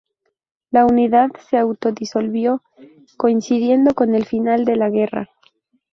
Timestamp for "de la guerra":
4.65-5.29